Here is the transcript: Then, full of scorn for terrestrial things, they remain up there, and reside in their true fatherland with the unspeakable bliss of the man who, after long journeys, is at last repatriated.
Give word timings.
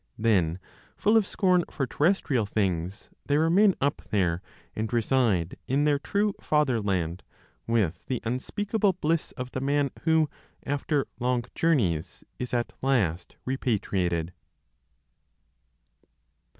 Then, 0.17 0.57
full 0.97 1.15
of 1.15 1.27
scorn 1.27 1.63
for 1.69 1.85
terrestrial 1.85 2.47
things, 2.47 3.11
they 3.27 3.37
remain 3.37 3.75
up 3.79 4.01
there, 4.09 4.41
and 4.75 4.91
reside 4.91 5.57
in 5.67 5.83
their 5.85 5.99
true 5.99 6.33
fatherland 6.41 7.21
with 7.67 8.03
the 8.07 8.19
unspeakable 8.23 8.93
bliss 8.93 9.31
of 9.33 9.51
the 9.51 9.61
man 9.61 9.91
who, 10.01 10.27
after 10.65 11.05
long 11.19 11.43
journeys, 11.53 12.23
is 12.39 12.51
at 12.51 12.73
last 12.81 13.35
repatriated. 13.45 14.33